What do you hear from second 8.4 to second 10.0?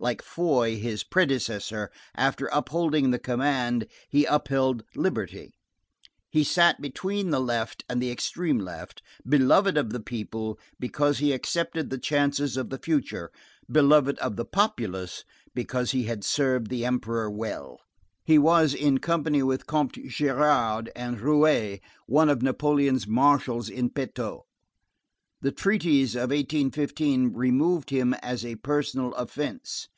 left, beloved of the